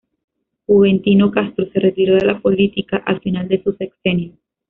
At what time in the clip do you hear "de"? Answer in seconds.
2.15-2.25, 3.47-3.61